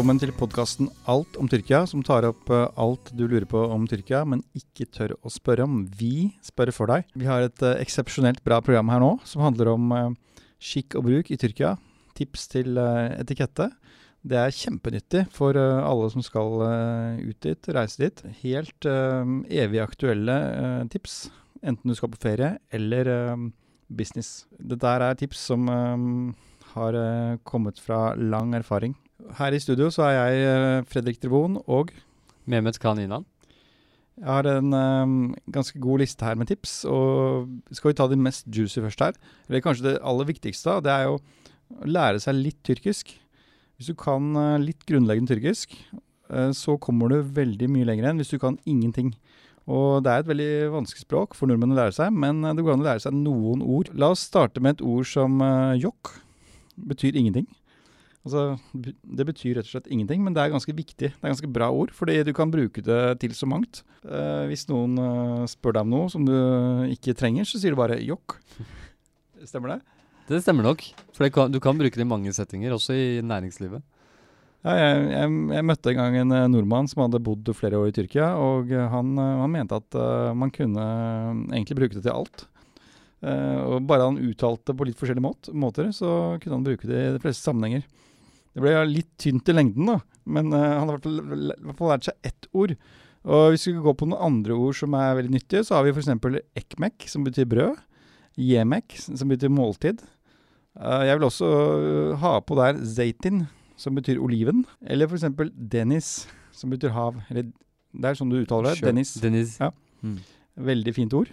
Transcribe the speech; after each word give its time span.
Velkommen 0.00 0.16
til 0.16 0.30
podkasten 0.32 0.86
Alt 1.12 1.34
om 1.36 1.44
Tyrkia, 1.44 1.82
som 1.84 2.00
tar 2.00 2.24
opp 2.24 2.48
eh, 2.48 2.62
alt 2.80 3.10
du 3.12 3.26
lurer 3.26 3.44
på 3.44 3.60
om 3.68 3.82
Tyrkia, 3.84 4.22
men 4.24 4.40
ikke 4.56 4.86
tør 4.88 5.12
å 5.20 5.28
spørre 5.28 5.66
om. 5.66 5.82
Vi 5.92 6.30
spør 6.40 6.70
for 6.72 6.88
deg. 6.88 7.10
Vi 7.12 7.26
har 7.28 7.44
et 7.44 7.60
uh, 7.60 7.74
eksepsjonelt 7.76 8.40
bra 8.40 8.62
program 8.64 8.88
her 8.88 9.02
nå, 9.04 9.10
som 9.28 9.42
handler 9.44 9.68
om 9.74 9.92
uh, 9.92 10.06
skikk 10.56 10.96
og 10.96 11.04
bruk 11.04 11.28
i 11.28 11.36
Tyrkia. 11.42 11.74
Tips 12.16 12.48
til 12.48 12.80
etikette. 12.80 13.66
Det 14.24 14.38
er 14.40 14.56
kjempenyttig 14.56 15.26
for 15.36 15.60
alle 15.60 16.08
som 16.16 16.24
skal 16.24 16.64
ut 17.20 17.44
dit, 17.44 17.70
reise 17.76 18.00
dit. 18.00 18.24
Helt 18.40 18.88
evig 18.88 19.84
aktuelle 19.84 20.38
tips, 20.96 21.26
enten 21.60 21.92
du 21.92 21.98
skal 22.00 22.14
på 22.16 22.22
ferie 22.24 22.54
eller 22.72 23.12
business. 23.92 24.46
Dette 24.56 24.96
er 24.96 25.20
tips 25.20 25.44
som 25.52 25.68
har 26.72 27.00
kommet 27.44 27.84
fra 27.84 28.14
lang 28.16 28.56
erfaring. 28.56 28.96
Her 29.38 29.54
i 29.54 29.60
studio 29.62 29.90
så 29.92 30.06
er 30.08 30.16
jeg 30.16 30.46
eh, 30.46 30.86
Fredrik 30.90 31.20
Drevon 31.22 31.58
og 31.70 31.92
Mehmet 32.50 32.78
Khan 32.80 32.98
Jeg 33.00 34.26
har 34.26 34.46
en 34.46 34.74
um, 34.74 35.34
ganske 35.52 35.78
god 35.80 36.02
liste 36.02 36.24
her 36.24 36.34
med 36.34 36.46
tips, 36.50 36.84
og 36.84 37.48
skal 37.72 37.90
vi 37.90 37.96
ta 37.96 38.06
de 38.08 38.16
mest 38.16 38.46
juicy 38.46 38.80
først 38.80 39.00
her? 39.00 39.12
Eller 39.48 39.60
kanskje 39.60 39.86
det 39.86 39.98
aller 40.02 40.26
viktigste, 40.28 40.80
det 40.84 40.92
er 40.92 41.08
jo 41.08 41.18
å 41.18 41.86
lære 41.86 42.20
seg 42.20 42.34
litt 42.34 42.58
tyrkisk. 42.66 43.14
Hvis 43.78 43.92
du 43.92 43.94
kan 43.94 44.34
uh, 44.36 44.58
litt 44.60 44.84
grunnleggende 44.88 45.34
tyrkisk, 45.34 45.76
uh, 46.32 46.50
så 46.52 46.76
kommer 46.76 47.08
du 47.08 47.22
veldig 47.22 47.70
mye 47.70 47.88
lenger 47.88 48.10
enn 48.10 48.20
hvis 48.20 48.34
du 48.34 48.40
kan 48.42 48.58
ingenting. 48.66 49.14
Og 49.70 50.02
det 50.02 50.10
er 50.10 50.24
et 50.24 50.30
veldig 50.30 50.52
vanskelig 50.74 51.06
språk 51.06 51.36
for 51.38 51.46
nordmenn 51.46 51.76
å 51.76 51.78
lære 51.78 51.94
seg, 51.94 52.10
men 52.10 52.42
det 52.42 52.64
går 52.64 52.74
an 52.74 52.82
å 52.82 52.88
lære 52.90 53.04
seg 53.06 53.14
noen 53.14 53.62
ord. 53.62 53.92
La 53.94 54.10
oss 54.10 54.26
starte 54.26 54.60
med 54.60 54.78
et 54.78 54.84
ord 54.84 55.06
som 55.06 55.38
uh, 55.44 55.78
jokk. 55.78 56.16
Betyr 56.90 57.14
ingenting. 57.14 57.46
Altså, 58.20 58.58
det 58.76 59.24
betyr 59.24 59.56
rett 59.56 59.64
og 59.64 59.72
slett 59.72 59.86
ingenting, 59.88 60.20
men 60.20 60.34
det 60.36 60.42
er 60.42 60.52
ganske 60.52 60.74
viktig. 60.76 61.08
Det 61.08 61.24
er 61.24 61.32
ganske 61.32 61.48
bra 61.48 61.70
ord, 61.72 61.92
fordi 61.96 62.18
du 62.28 62.34
kan 62.36 62.50
bruke 62.52 62.82
det 62.84 63.00
til 63.22 63.32
så 63.36 63.48
mangt. 63.48 63.80
Eh, 64.04 64.44
hvis 64.50 64.66
noen 64.68 64.98
eh, 65.00 65.46
spør 65.48 65.78
deg 65.78 65.86
om 65.86 65.94
noe 65.94 66.10
som 66.12 66.26
du 66.28 66.34
ikke 66.92 67.16
trenger, 67.16 67.48
så 67.48 67.60
sier 67.60 67.72
du 67.72 67.80
bare 67.80 67.96
jokk. 68.04 68.36
Stemmer 69.48 69.74
det? 69.74 69.78
Det 70.28 70.42
stemmer 70.44 70.68
nok. 70.68 70.84
For 71.16 71.32
kan, 71.32 71.48
du 71.50 71.56
kan 71.64 71.80
bruke 71.80 71.96
det 71.96 72.04
i 72.04 72.10
mange 72.10 72.32
settinger, 72.36 72.74
også 72.76 72.94
i 72.94 73.06
næringslivet. 73.24 73.80
Ja, 74.60 74.74
jeg, 74.76 74.98
jeg, 75.08 75.30
jeg, 75.56 75.66
møtte 75.70 75.90
en 75.90 75.98
gang 76.02 76.18
en 76.20 76.36
eh, 76.36 76.48
nordmann 76.52 76.90
som 76.92 77.00
hadde 77.06 77.22
bodd 77.24 77.48
flere 77.56 77.80
år 77.80 77.88
i 77.88 77.94
Tyrkia, 77.96 78.34
og 78.36 78.68
han, 78.68 79.16
han 79.16 79.54
mente 79.54 79.80
at 79.80 79.96
uh, 79.96 80.36
man 80.36 80.52
kunne 80.52 80.84
egentlig 81.48 81.78
bruke 81.78 81.96
det 81.96 82.04
til 82.04 82.12
alt. 82.12 82.44
og 83.24 83.80
bare 83.88 84.10
han 84.10 84.20
uttalte 84.20 84.76
på 84.76 84.84
litt 84.88 85.00
forskjellige 85.00 85.56
måter, 85.56 85.88
så 85.96 86.36
kunne 86.40 86.58
han 86.58 86.68
bruke 86.68 86.88
det 86.88 87.00
i 87.00 87.10
de 87.16 87.24
fleste 87.24 87.48
sammenhenger. 87.48 87.88
Det 88.54 88.62
ble 88.64 88.72
litt 88.90 89.10
tynt 89.20 89.50
i 89.50 89.54
lengden, 89.54 89.92
da, 89.92 89.98
men 90.30 90.50
uh, 90.54 90.58
han 90.58 90.90
har 90.90 90.98
i 90.98 91.20
hvert 91.68 91.78
fall 91.78 91.92
lært 91.92 92.08
seg 92.08 92.30
ett 92.30 92.48
ord. 92.56 92.74
Og 93.28 93.52
hvis 93.52 93.66
vi 93.68 93.74
skal 93.74 93.84
gå 93.84 93.94
på 94.00 94.08
noen 94.08 94.24
andre 94.30 94.56
ord 94.56 94.78
som 94.78 94.96
er 94.96 95.18
veldig 95.18 95.34
nyttige, 95.34 95.62
så 95.66 95.76
har 95.76 95.86
vi 95.86 95.92
f.eks. 95.92 96.40
ekmek, 96.58 97.06
som 97.10 97.26
betyr 97.26 97.48
brød. 97.50 97.78
Jemek, 98.40 98.96
som 99.02 99.30
betyr 99.30 99.52
måltid. 99.52 100.00
Uh, 100.78 101.02
jeg 101.06 101.18
vil 101.18 101.28
også 101.28 101.50
uh, 101.50 102.18
ha 102.22 102.38
på 102.40 102.56
der 102.58 102.80
zeitin, 102.88 103.44
som 103.80 103.98
betyr 103.98 104.22
oliven. 104.22 104.64
Eller 104.80 105.10
f.eks. 105.10 105.28
denis, 105.52 106.10
som 106.56 106.72
betyr 106.72 106.94
hav. 106.96 107.20
Eller 107.28 107.50
det 107.92 108.10
er 108.10 108.18
sånn 108.18 108.32
du 108.32 108.40
uttaler 108.40 108.72
det. 108.72 108.80
Sure. 108.80 108.90
Denis. 108.90 109.14
Dennis. 109.20 109.54
Ja. 109.60 109.70
Mm. 110.00 110.18
Veldig 110.70 110.96
fint 110.96 111.14
ord. 111.16 111.30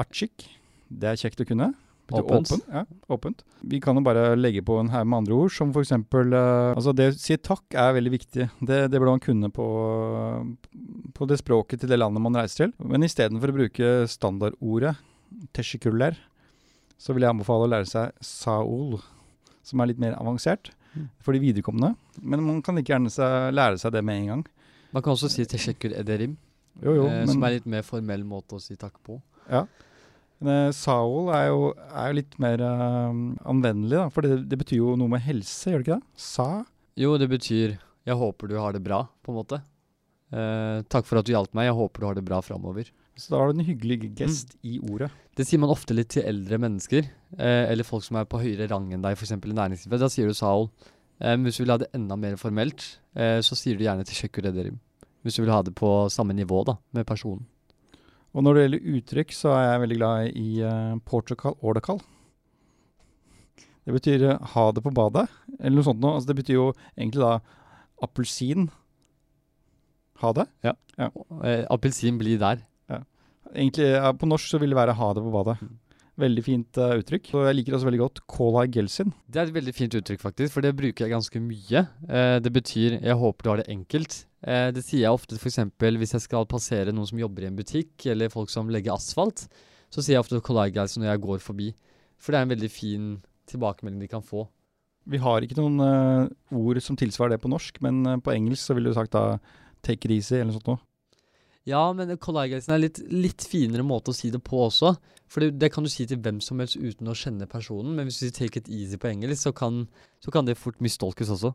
Archik, 0.00 0.48
det 0.88 1.12
er 1.12 1.20
kjekt 1.20 1.42
å 1.44 1.48
kunne. 1.48 1.70
Åpent. 2.12 2.50
Åpen, 2.52 2.60
ja, 2.68 2.84
åpent. 3.08 3.44
Vi 3.60 3.80
kan 3.80 3.96
jo 3.96 4.02
bare 4.04 4.34
legge 4.36 4.60
på 4.62 4.76
en 4.76 4.90
haug 4.92 5.06
med 5.08 5.22
andre 5.22 5.38
ord, 5.38 5.54
som 5.54 5.70
f.eks. 5.72 5.94
Uh, 5.96 6.74
altså 6.74 6.92
det 6.92 7.06
å 7.10 7.16
si 7.16 7.38
takk 7.40 7.76
er 7.80 7.94
veldig 7.96 8.12
viktig. 8.12 8.48
Det, 8.60 8.80
det 8.92 9.00
burde 9.00 9.14
man 9.14 9.24
kunne 9.24 9.48
på, 9.54 9.66
på 11.16 11.28
det 11.30 11.40
språket 11.40 11.80
til 11.80 11.92
det 11.92 11.98
landet 12.00 12.24
man 12.24 12.36
reiser 12.36 12.66
til. 12.66 12.74
Men 12.84 13.06
istedenfor 13.08 13.52
å 13.52 13.56
bruke 13.56 13.92
standardordet 14.12 14.94
teshikuller, 15.56 16.18
så 17.00 17.16
vil 17.16 17.24
jeg 17.24 17.34
anbefale 17.34 17.66
å 17.66 17.72
lære 17.72 17.88
seg 17.88 18.24
saol, 18.24 18.98
som 19.64 19.80
er 19.80 19.90
litt 19.90 20.02
mer 20.02 20.18
avansert 20.20 20.74
mm. 20.92 21.08
for 21.24 21.36
de 21.36 21.42
viderekomne. 21.42 21.94
Men 22.20 22.44
man 22.44 22.60
kan 22.64 22.76
like 22.78 22.92
gjerne 22.92 23.10
lære 23.54 23.80
seg 23.80 23.96
det 23.96 24.04
med 24.04 24.20
en 24.20 24.30
gang. 24.34 24.44
Man 24.94 25.02
kan 25.02 25.16
også 25.16 25.32
si 25.32 25.48
teshekur 25.48 25.96
ederim, 25.96 26.36
jo, 26.82 26.92
jo, 27.00 27.08
eh, 27.08 27.24
som 27.30 27.42
er 27.46 27.56
litt 27.56 27.66
mer 27.70 27.82
formell 27.86 28.22
måte 28.28 28.58
å 28.58 28.62
si 28.62 28.76
takk 28.78 29.00
på. 29.06 29.18
Ja. 29.48 29.64
Men 30.44 30.74
Saul 30.76 31.30
er 31.32 31.48
jo, 31.48 31.72
er 31.88 32.10
jo 32.10 32.18
litt 32.20 32.34
mer 32.42 32.60
uh, 32.60 33.10
anvendelig, 33.48 33.96
da. 33.96 34.08
For 34.12 34.26
det, 34.26 34.42
det, 34.50 34.58
betyr 34.60 34.82
jo 34.82 34.96
noe 35.00 35.12
med 35.12 35.24
helse, 35.24 35.72
gjør 35.72 35.80
det 35.80 35.86
ikke 35.86 36.00
det? 36.00 36.24
Sa? 36.26 36.48
Jo, 37.00 37.16
det 37.18 37.30
betyr 37.32 37.78
'jeg 38.04 38.20
håper 38.20 38.50
du 38.50 38.58
har 38.60 38.72
det 38.76 38.84
bra', 38.84 39.06
på 39.24 39.32
en 39.32 39.38
måte. 39.38 39.62
Uh, 40.34 40.82
takk 40.90 41.06
for 41.06 41.20
at 41.20 41.26
du 41.26 41.32
hjalp 41.32 41.52
meg, 41.56 41.68
jeg 41.70 41.78
håper 41.78 42.00
du 42.00 42.06
har 42.06 42.16
det 42.18 42.24
bra 42.26 42.40
framover. 42.44 42.90
Så 43.16 43.30
da 43.30 43.38
har 43.38 43.48
du 43.48 43.60
en 43.60 43.66
hyggelig 43.66 44.10
gest 44.18 44.56
mm. 44.56 44.64
i 44.66 44.78
ordet. 44.90 45.10
Det 45.38 45.46
sier 45.46 45.60
man 45.62 45.70
ofte 45.70 45.94
litt 45.94 46.10
til 46.10 46.26
eldre 46.26 46.58
mennesker, 46.58 47.06
eh, 47.38 47.70
eller 47.70 47.86
folk 47.86 48.02
som 48.02 48.18
er 48.18 48.26
på 48.26 48.40
høyere 48.42 48.66
rang 48.72 48.88
enn 48.90 49.04
deg, 49.04 49.14
f.eks. 49.14 49.30
i 49.36 49.54
næringslivet. 49.54 50.02
Da 50.02 50.08
sier 50.10 50.26
du 50.26 50.34
Saul. 50.34 50.66
Eh, 51.22 51.36
hvis 51.38 51.60
du 51.60 51.62
vil 51.62 51.70
ha 51.70 51.78
det 51.78 51.92
enda 51.94 52.18
mer 52.18 52.34
formelt, 52.40 52.82
så 53.14 53.54
sier 53.54 53.78
du 53.78 53.84
gjerne 53.86 54.02
til 54.02 54.18
Shekur 54.18 54.48
Ederim. 54.50 54.80
Hvis 55.22 55.38
du 55.38 55.44
vil 55.44 55.54
ha 55.54 55.60
det 55.62 55.76
på 55.78 56.10
samme 56.10 56.34
nivå 56.34 56.64
da, 56.66 56.74
med 56.90 57.06
personen. 57.06 57.46
Og 58.34 58.42
når 58.42 58.56
det 58.56 58.64
gjelder 58.64 58.88
uttrykk, 58.98 59.34
så 59.36 59.52
er 59.54 59.64
jeg 59.68 59.82
veldig 59.84 59.98
glad 60.00 60.38
i 60.40 60.48
uh, 60.66 60.94
Portugal 61.06 61.54
Ordecal. 61.62 62.00
Det 63.84 63.94
betyr 63.94 64.24
uh, 64.26 64.54
ha 64.54 64.64
det 64.74 64.82
på 64.82 64.94
badet, 64.94 65.28
eller 65.60 65.78
noe 65.78 65.86
sånt 65.86 66.02
noe. 66.02 66.16
Altså, 66.18 66.32
det 66.32 66.40
betyr 66.40 66.58
jo 66.58 66.66
egentlig 66.96 67.22
da 67.22 67.36
appelsin. 68.02 68.66
Ha 70.22 70.34
det. 70.34 70.48
Ja. 70.66 70.74
ja. 70.98 71.12
Uh, 71.14 71.62
appelsin 71.70 72.18
blir 72.18 72.42
der. 72.42 72.66
Ja. 72.90 73.04
Egentlig, 73.54 73.88
på 74.18 74.30
norsk 74.30 74.50
så 74.50 74.62
vil 74.62 74.74
det 74.74 74.82
være 74.82 74.98
ha 74.98 75.14
det 75.14 75.22
på 75.22 75.34
badet. 75.34 75.56
Mm. 75.62 75.78
Veldig 76.24 76.44
fint 76.46 76.78
uh, 76.78 76.98
uttrykk. 76.98 77.32
Og 77.38 77.48
jeg 77.48 77.60
liker 77.60 77.78
også 77.78 77.90
veldig 77.90 78.02
godt 78.02 78.22
Kola 78.30 78.66
Gelsin. 78.70 79.14
Det 79.30 79.40
er 79.40 79.50
et 79.50 79.56
veldig 79.56 79.78
fint 79.78 79.94
uttrykk, 79.98 80.22
faktisk, 80.22 80.54
for 80.54 80.66
det 80.66 80.74
bruker 80.78 81.06
jeg 81.06 81.14
ganske 81.14 81.42
mye. 81.42 81.86
Uh, 82.10 82.38
det 82.42 82.50
betyr 82.54 82.98
'jeg 82.98 83.18
håper 83.22 83.42
du 83.42 83.50
har 83.50 83.62
det 83.62 83.70
enkelt'. 83.70 84.24
Uh, 84.44 84.68
det 84.76 84.84
sier 84.84 85.06
jeg 85.06 85.16
ofte 85.16 85.38
f.eks. 85.38 85.62
hvis 85.80 86.16
jeg 86.16 86.26
skal 86.26 86.48
passere 86.48 86.92
noen 86.92 87.08
som 87.08 87.20
jobber 87.20 87.44
i 87.44 87.50
en 87.50 87.56
butikk, 87.58 87.94
eller 88.12 88.32
folk 88.32 88.52
som 88.52 88.70
legger 88.72 88.96
asfalt. 88.96 89.46
Så 89.90 90.02
sier 90.02 90.18
jeg 90.18 90.24
ofte 90.24 90.42
Kola 90.44 90.68
guys 90.68 90.98
når 90.98 91.12
jeg 91.12 91.24
går 91.24 91.40
forbi. 91.44 91.70
For 92.20 92.32
det 92.32 92.40
er 92.40 92.46
en 92.48 92.54
veldig 92.54 92.72
fin 92.72 93.08
tilbakemelding 93.50 94.02
de 94.04 94.10
kan 94.10 94.24
få. 94.24 94.46
Vi 95.04 95.20
har 95.20 95.44
ikke 95.44 95.58
noen 95.58 96.30
ord 96.56 96.80
som 96.80 96.96
tilsvarer 96.96 97.34
det 97.34 97.42
på 97.42 97.50
norsk, 97.52 97.76
men 97.84 98.22
på 98.24 98.32
engelsk 98.32 98.64
så 98.64 98.76
ville 98.76 98.88
du 98.88 98.96
sagt 98.96 99.12
da 99.12 99.38
'take 99.84 100.08
it 100.08 100.14
easy' 100.16 100.38
eller 100.38 100.48
noe 100.48 100.56
sånt 100.56 100.70
noe. 100.72 100.80
Ja, 101.64 101.80
men 101.96 102.12
Collagensen 102.20 102.74
er 102.74 102.82
litt, 102.82 103.00
litt 103.08 103.44
finere 103.48 103.84
måte 103.86 104.12
å 104.12 104.16
si 104.16 104.28
det 104.32 104.42
på 104.44 104.66
også. 104.66 104.94
For 105.32 105.40
det, 105.40 105.54
det, 105.62 105.70
kan 105.72 105.84
du 105.84 105.88
si 105.88 106.04
til 106.08 106.20
hvem 106.20 106.42
som 106.44 106.60
helst 106.60 106.76
uten 106.76 107.08
å 107.08 107.16
kjenne 107.16 107.48
personen. 107.48 107.94
Men 107.96 108.08
hvis 108.08 108.20
du 108.20 108.26
sier 108.26 108.36
'take 108.36 108.60
it 108.60 108.68
easy' 108.68 109.00
på 109.00 109.08
engelsk, 109.08 109.48
så 109.48 109.52
kan, 109.56 109.86
så 110.20 110.30
kan 110.30 110.44
det 110.44 110.58
fort 110.60 110.80
mistolkes 110.80 111.32
også. 111.32 111.54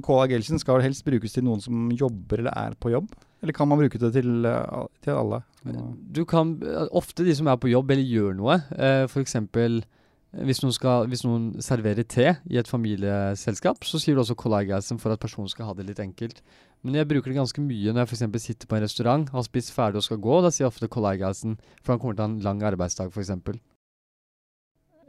Collagensen 0.00 0.60
skal 0.60 0.78
vel 0.78 0.86
helst 0.88 1.04
brukes 1.04 1.34
til 1.34 1.44
noen 1.44 1.60
som 1.60 1.90
jobber 1.92 2.40
eller 2.40 2.54
er 2.56 2.76
på 2.80 2.92
jobb? 2.94 3.10
Eller 3.42 3.56
kan 3.56 3.68
man 3.68 3.80
bruke 3.80 3.98
det 3.98 4.12
til, 4.14 4.46
eh, 4.46 4.86
til 5.02 5.18
alle? 5.18 5.42
Du 6.12 6.24
kan, 6.24 6.54
Ofte 6.92 7.24
de 7.24 7.34
som 7.34 7.48
er 7.48 7.56
på 7.56 7.70
jobb 7.70 7.90
eller 7.90 8.06
gjør 8.06 8.36
noe. 8.38 8.62
Eh, 8.78 9.04
F.eks. 9.04 9.36
Hvis 10.32 10.62
noen, 10.62 10.72
skal, 10.72 11.08
hvis 11.12 11.26
noen 11.26 11.60
serverer 11.60 12.06
te 12.08 12.24
i 12.48 12.56
et 12.56 12.68
familieselskap, 12.68 13.84
så 13.84 13.98
sier 14.00 14.14
du 14.14 14.22
også 14.22 14.34
'collagasm' 14.34 14.98
for 14.98 15.12
at 15.12 15.20
personen 15.20 15.48
skal 15.48 15.66
ha 15.66 15.74
det 15.74 15.84
litt 15.84 16.00
enkelt. 16.00 16.40
Men 16.82 16.94
jeg 16.94 17.08
bruker 17.08 17.28
det 17.28 17.36
ganske 17.36 17.60
mye 17.60 17.92
når 17.92 18.06
jeg 18.06 18.16
f.eks. 18.16 18.42
sitter 18.42 18.66
på 18.66 18.76
en 18.76 18.82
restaurant, 18.82 19.28
har 19.28 19.42
spist 19.42 19.74
ferdig 19.74 19.96
og 19.96 20.02
skal 20.02 20.16
gå. 20.16 20.40
Da 20.40 20.48
sier 20.48 20.64
jeg 20.64 20.72
ofte 20.72 20.88
'collagasm', 20.88 21.58
for 21.82 21.92
han 21.92 21.98
kommer 21.98 22.16
til 22.16 22.24
å 22.24 22.28
ha 22.28 22.32
en 22.32 22.40
lang 22.40 22.62
arbeidsdag, 22.62 23.12
f.eks. 23.12 23.60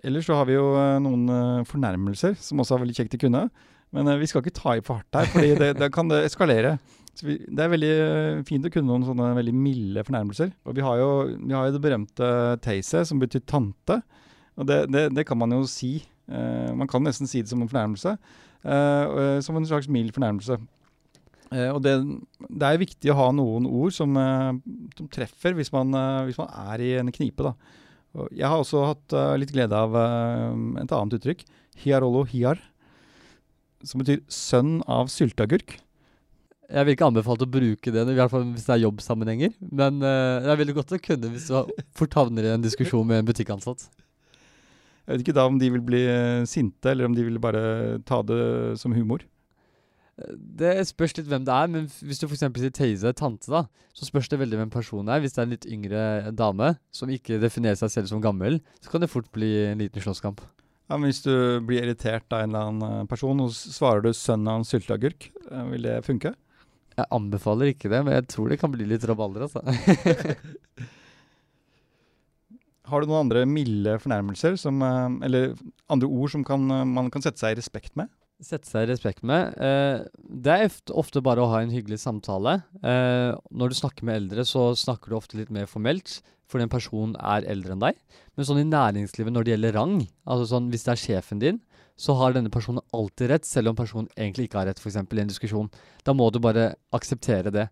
Ellers 0.03 0.25
så 0.25 0.35
har 0.35 0.45
vi 0.45 0.57
jo 0.57 0.75
noen 0.99 1.63
fornærmelser, 1.63 2.35
som 2.35 2.59
også 2.59 2.75
er 2.75 2.83
veldig 2.83 2.95
kjekt 2.95 3.15
å 3.15 3.23
kunne. 3.23 3.49
Men 3.93 4.09
uh, 4.09 4.17
vi 4.19 4.27
skal 4.29 4.43
ikke 4.43 4.57
ta 4.57 4.75
i 4.77 4.83
for 4.85 5.01
hardt 5.01 5.21
her, 5.21 5.55
det, 5.61 5.71
det 5.79 5.93
kan 5.93 6.09
det 6.11 6.23
eskalere. 6.27 6.77
Vi, 7.21 7.35
det 7.45 7.61
er 7.61 7.69
veldig 7.69 7.95
fint 8.47 8.65
å 8.65 8.71
kunne 8.73 8.89
noen 8.89 9.05
sånne 9.05 9.33
veldig 9.37 9.53
milde 9.53 10.03
fornærmelser. 10.07 10.53
Og 10.65 10.77
vi 10.77 10.85
har 10.85 10.97
jo, 10.97 11.09
vi 11.37 11.53
har 11.53 11.67
jo 11.67 11.75
det 11.75 11.83
berømte 11.83 12.29
teise, 12.65 13.03
som 13.05 13.21
betyr 13.21 13.43
tante. 13.45 13.99
Og 14.57 14.65
det, 14.69 14.79
det, 14.93 15.07
det, 15.17 15.25
kan 15.29 15.37
man 15.39 15.53
jo 15.53 15.61
si. 15.69 15.99
Uh, 16.25 16.73
man 16.77 16.89
kan 16.89 17.05
nesten 17.05 17.29
si 17.29 17.43
det 17.43 17.51
som 17.51 17.61
en 17.61 17.69
fornærmelse. 17.69 18.15
Uh, 18.63 19.37
som 19.43 19.59
en 19.59 19.69
slags 19.69 19.89
mild 19.91 20.13
fornærmelse. 20.15 20.57
Uh, 21.53 21.69
og 21.75 21.83
det, 21.85 21.93
det, 22.49 22.65
er 22.65 22.81
viktig 22.81 23.13
å 23.13 23.19
ha 23.19 23.29
noen 23.35 23.69
ord 23.69 23.93
som, 23.93 24.17
som 24.97 25.09
treffer 25.13 25.53
hvis 25.57 25.73
man, 25.75 25.93
hvis 26.25 26.39
man, 26.41 26.49
er 26.73 26.81
i 26.81 26.91
en 26.97 27.13
knipe. 27.13 27.45
Da. 27.45 28.25
Jeg 28.33 28.49
har 28.49 28.57
også 28.57 28.87
hatt 28.89 29.13
litt 29.41 29.53
glede 29.53 29.77
av 29.77 29.93
et 30.81 30.89
annet 30.89 31.17
uttrykk. 31.19 31.45
Hiarolo 31.83 32.25
hiar. 32.29 32.61
Som 33.83 34.03
betyr 34.03 34.21
sønn 34.31 34.77
av 34.87 35.09
sylteagurk. 35.11 35.77
Jeg 36.73 36.87
vil 36.87 36.95
ikke 36.95 37.09
anbefale 37.09 37.45
å 37.45 37.51
bruke 37.51 37.91
det, 37.91 38.05
i 38.07 38.15
hvert 38.17 38.31
fall 38.31 38.45
hvis 38.53 38.63
det 38.65 38.77
er 38.77 38.85
jobbsammenhenger. 38.85 39.51
Men 39.75 39.99
det 39.99 40.53
er 40.53 40.61
veldig 40.61 40.77
godt 40.79 40.95
å 40.95 41.01
kunne 41.03 41.33
hvis 41.33 41.49
du 41.51 41.73
fort 41.99 42.15
havner 42.17 42.47
i 42.47 42.53
en 42.55 42.63
diskusjon 42.63 43.05
med 43.05 43.21
en 43.21 43.27
butikkansatt. 43.27 43.85
Jeg 45.03 45.17
vet 45.17 45.25
ikke 45.25 45.35
da 45.35 45.43
om 45.49 45.59
de 45.59 45.67
vil 45.73 45.83
bli 45.83 46.01
eh, 46.07 46.45
sinte, 46.47 46.93
eller 46.93 47.09
om 47.09 47.15
de 47.15 47.25
vil 47.27 47.39
bare 47.43 47.99
ta 48.07 48.21
det 48.23 48.39
som 48.79 48.95
humor. 48.95 49.25
Det 50.13 50.75
spørs 50.85 51.15
litt 51.17 51.27
hvem 51.27 51.43
det 51.47 51.53
er, 51.53 51.69
men 51.73 51.87
hvis 52.05 52.21
du 52.21 52.27
f.eks. 52.27 52.43
sier 52.45 52.73
Therese, 52.73 53.13
tante, 53.17 53.49
da, 53.51 53.65
så 53.97 54.07
spørs 54.07 54.29
det 54.31 54.39
veldig 54.39 54.59
hvem 54.61 54.73
personen 54.73 55.09
er. 55.11 55.23
Hvis 55.23 55.35
det 55.35 55.41
er 55.41 55.47
en 55.47 55.55
litt 55.55 55.67
yngre 55.67 56.03
dame 56.37 56.75
som 56.93 57.11
ikke 57.11 57.41
definerer 57.41 57.79
seg 57.79 57.91
selv 57.91 58.11
som 58.11 58.21
gammel, 58.23 58.61
så 58.79 58.93
kan 58.93 59.03
det 59.03 59.11
fort 59.11 59.27
bli 59.35 59.51
en 59.71 59.81
liten 59.81 60.05
slåsskamp. 60.05 60.43
Ja, 60.93 60.97
men 61.01 61.09
Hvis 61.09 61.23
du 61.25 61.57
blir 61.65 61.81
irritert 61.81 62.29
av 62.29 62.43
en 62.43 62.51
eller 62.51 62.67
annen 62.69 62.99
eh, 63.01 63.05
person, 63.09 63.39
og 63.41 63.49
svarer 63.49 64.03
du 64.05 64.13
'sønnen 64.13 64.45
av 64.51 64.57
en 64.59 64.67
sylteagurk', 64.67 65.31
eh, 65.49 65.63
vil 65.71 65.81
det 65.87 66.05
funke? 66.05 66.35
Jeg 66.93 67.09
anbefaler 67.09 67.65
ikke 67.73 67.89
det, 67.89 68.05
men 68.05 68.13
jeg 68.13 68.27
tror 68.29 68.49
det 68.49 68.59
kan 68.61 68.69
bli 68.69 68.85
litt 68.85 69.01
rabalder, 69.09 69.41
altså. 69.47 69.61
Har 72.85 73.01
du 73.01 73.07
noen 73.09 73.25
andre 73.25 73.47
milde 73.49 73.97
fornærmelser, 74.03 74.53
som, 74.61 74.77
eh, 74.85 75.09
eller 75.25 75.57
andre 75.89 76.05
ord 76.05 76.29
som 76.29 76.45
kan, 76.45 76.61
man 76.61 77.09
kan 77.09 77.25
sette 77.25 77.41
seg 77.41 77.55
i 77.55 77.59
respekt 77.63 77.97
med? 77.97 78.13
Sette 78.43 78.67
seg 78.69 78.85
i 78.85 78.91
respekt 78.93 79.23
med. 79.25 79.57
Eh, 79.57 80.05
det 80.45 80.53
er 80.53 80.69
ofte 80.93 81.25
bare 81.25 81.41
å 81.41 81.49
ha 81.49 81.57
en 81.63 81.73
hyggelig 81.73 81.97
samtale. 82.05 82.61
Eh, 82.85 83.33
når 83.49 83.73
du 83.73 83.75
snakker 83.81 84.05
med 84.05 84.21
eldre, 84.21 84.45
så 84.45 84.77
snakker 84.77 85.09
du 85.09 85.17
ofte 85.17 85.41
litt 85.41 85.49
mer 85.49 85.65
formelt, 85.65 86.21
fordi 86.53 86.67
en 86.67 86.73
person 86.73 87.15
er 87.17 87.47
eldre 87.49 87.75
enn 87.75 87.83
deg. 87.83 87.99
Men 88.37 88.47
sånn 88.47 88.61
i 88.61 88.69
næringslivet 88.69 89.33
når 89.33 89.45
det 89.45 89.55
gjelder 89.55 89.77
rang, 89.79 89.95
altså 90.23 90.49
sånn 90.53 90.69
hvis 90.73 90.85
det 90.85 90.93
er 90.93 91.01
sjefen 91.03 91.41
din, 91.41 91.61
så 91.99 92.15
har 92.17 92.33
denne 92.33 92.51
personen 92.53 92.81
alltid 92.95 93.29
rett, 93.29 93.45
selv 93.45 93.71
om 93.71 93.77
personen 93.77 94.09
egentlig 94.17 94.47
ikke 94.47 94.61
har 94.61 94.69
rett, 94.71 94.81
f.eks. 94.81 94.97
i 94.97 95.23
en 95.23 95.29
diskusjon. 95.29 95.69
Da 96.05 96.15
må 96.17 96.29
du 96.33 96.39
bare 96.43 96.73
akseptere 96.95 97.53
det. 97.53 97.67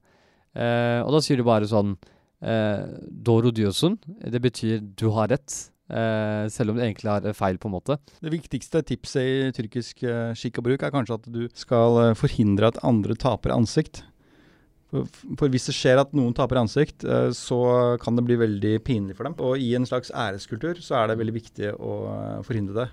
Eh, 0.54 1.00
og 1.02 1.14
da 1.16 1.22
sier 1.24 1.40
du 1.40 1.48
bare 1.48 1.70
sånn 1.70 1.96
eh, 2.44 2.86
Doro 3.10 3.54
diosun. 3.56 3.98
Det 4.06 4.42
betyr 4.44 4.84
du 5.00 5.08
har 5.16 5.32
rett, 5.34 5.56
eh, 5.90 6.46
selv 6.54 6.74
om 6.74 6.78
du 6.78 6.84
egentlig 6.86 7.10
har 7.10 7.26
feil, 7.38 7.58
på 7.62 7.72
en 7.72 7.76
måte. 7.80 7.98
Det 8.22 8.34
viktigste 8.34 8.84
tipset 8.86 9.26
i 9.26 9.52
tyrkisk 9.58 10.06
eh, 10.06 10.36
skikk 10.38 10.62
og 10.62 10.70
bruk 10.70 10.86
er 10.86 10.94
kanskje 10.94 11.18
at 11.18 11.30
du 11.34 11.44
skal 11.58 12.02
eh, 12.06 12.18
forhindre 12.20 12.72
at 12.72 12.82
andre 12.88 13.18
taper 13.18 13.56
ansikt. 13.58 14.04
For, 14.92 15.08
for 15.40 15.52
hvis 15.54 15.70
det 15.70 15.76
skjer 15.78 16.02
at 16.02 16.12
noen 16.18 16.34
taper 16.36 16.60
ansikt, 16.60 17.06
eh, 17.08 17.30
så 17.36 17.62
kan 18.04 18.18
det 18.18 18.26
bli 18.28 18.36
veldig 18.42 18.74
pinlig 18.88 19.16
for 19.16 19.28
dem. 19.30 19.38
Og 19.40 19.62
i 19.62 19.70
en 19.78 19.88
slags 19.88 20.12
æreskultur 20.12 20.82
så 20.84 20.98
er 21.00 21.12
det 21.12 21.20
veldig 21.22 21.36
viktig 21.38 21.72
å 21.78 21.94
eh, 22.12 22.42
forhindre 22.48 22.76
det. 22.84 22.90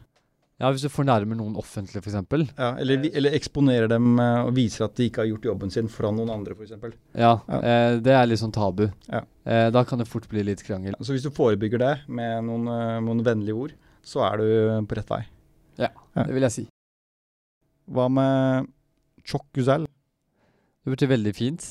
Ja, 0.59 0.73
hvis 0.75 0.83
du 0.83 0.91
fornærmer 0.91 1.39
noen 1.39 1.55
offentlig, 1.59 2.01
f.eks. 2.03 2.17
Ja, 2.59 2.73
eller, 2.83 3.05
eller 3.15 3.35
eksponerer 3.39 3.91
dem 3.91 4.17
eh, 4.19 4.41
og 4.43 4.57
viser 4.57 4.89
at 4.89 4.97
de 4.99 5.07
ikke 5.07 5.23
har 5.23 5.29
gjort 5.31 5.47
jobben 5.51 5.71
sin 5.75 5.91
fra 5.91 6.11
noen 6.15 6.33
andre, 6.35 6.55
f.eks. 6.59 6.73
Ja, 7.15 7.35
Ja. 7.47 7.59
Eh, 7.59 7.99
det 8.03 8.15
er 8.15 8.27
litt 8.27 8.43
sånn 8.43 8.55
tabu. 8.55 8.89
Ja. 9.07 9.21
Eh, 9.47 9.69
da 9.75 9.85
kan 9.87 10.03
det 10.03 10.09
fort 10.11 10.27
bli 10.31 10.43
litt 10.47 10.63
krangel. 10.67 10.99
Så 11.03 11.15
hvis 11.15 11.27
du 11.27 11.31
forebygger 11.35 11.83
det 11.83 11.93
med 12.11 12.47
noen, 12.47 12.67
noen 13.07 13.23
vennlige 13.27 13.59
ord, 13.67 13.77
så 14.07 14.25
er 14.31 14.43
du 14.43 14.49
på 14.91 14.99
rett 14.99 15.11
vei. 15.15 15.21
Ja. 15.79 15.93
Det 16.19 16.31
vil 16.35 16.47
jeg 16.49 16.55
si. 16.57 16.67
Hva 17.95 18.09
med 18.11 18.67
çok 19.29 19.47
güzel? 19.55 19.87
Det 20.85 20.95
betyr 20.95 21.11
veldig 21.15 21.35
fint. 21.37 21.69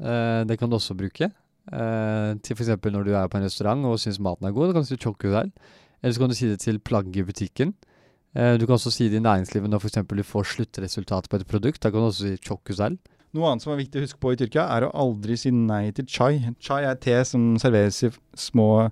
Eh, 0.00 0.44
det 0.48 0.58
kan 0.60 0.70
du 0.70 0.76
også 0.78 0.96
bruke. 0.98 1.30
Eh, 1.66 2.30
til 2.44 2.56
f.eks. 2.56 2.70
når 2.84 3.04
du 3.06 3.12
er 3.14 3.28
på 3.28 3.40
en 3.40 3.46
restaurant 3.46 3.88
og 3.88 3.98
syns 3.98 4.20
maten 4.22 4.46
er 4.46 4.54
god, 4.54 4.70
da 4.70 4.76
kan 4.76 4.86
du 4.86 4.90
si 4.90 5.00
choku 5.00 5.28
der. 5.32 5.50
Eller 6.02 6.14
så 6.14 6.22
kan 6.22 6.30
du 6.30 6.38
si 6.38 6.48
det 6.50 6.60
til 6.62 6.78
plagget 6.78 7.22
i 7.22 7.26
butikken. 7.26 7.74
Eh, 8.36 8.54
du 8.60 8.66
kan 8.66 8.76
også 8.76 8.92
si 8.92 9.08
det 9.08 9.18
i 9.20 9.24
næringslivet 9.24 9.70
når 9.72 9.82
f.eks. 9.82 10.00
du 10.06 10.22
får 10.22 10.50
sluttresultat 10.54 11.28
på 11.28 11.40
et 11.40 11.46
produkt. 11.48 11.82
Da 11.82 11.90
kan 11.90 12.04
du 12.04 12.10
også 12.10 12.36
si 12.36 12.76
der. 12.76 12.98
Noe 13.36 13.50
annet 13.50 13.64
som 13.64 13.72
er 13.74 13.80
viktig 13.82 14.00
å 14.00 14.04
huske 14.06 14.20
på 14.22 14.32
i 14.32 14.38
Tyrkia, 14.38 14.64
er 14.72 14.86
å 14.86 14.94
aldri 14.96 15.36
si 15.36 15.50
nei 15.52 15.90
til 15.96 16.06
chai. 16.08 16.54
Chai 16.62 16.84
er 16.88 16.96
te 17.00 17.16
som 17.28 17.56
serveres 17.60 17.98
i 18.06 18.12
små 18.38 18.88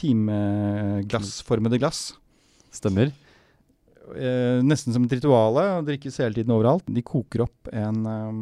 timeglassformede 0.00 1.80
glass. 1.82 2.14
Stemmer. 2.74 3.12
Eh, 4.14 4.60
nesten 4.64 4.94
som 4.94 5.04
et 5.06 5.16
rituale, 5.16 5.64
drikkes 5.86 6.20
hele 6.22 6.36
tiden 6.36 6.54
overalt. 6.54 6.86
De 6.88 7.04
koker 7.04 7.44
opp 7.46 7.70
en 7.72 8.00
eh, 8.08 8.40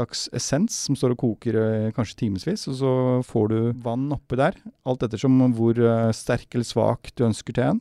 slags 0.00 0.26
essens 0.36 0.74
som 0.88 0.96
står 0.98 1.14
og 1.14 1.20
koker 1.22 1.58
eh, 1.60 1.92
kanskje 1.94 2.24
timevis, 2.24 2.66
og 2.70 2.76
så 2.80 2.92
får 3.28 3.52
du 3.52 3.58
vann 3.84 4.08
oppi 4.16 4.40
der, 4.40 4.58
alt 4.88 5.04
ettersom 5.06 5.38
hvor 5.56 5.78
eh, 5.78 6.10
sterk 6.16 6.48
eller 6.56 6.66
svak 6.66 7.12
du 7.14 7.26
ønsker 7.28 7.56
teen. 7.56 7.80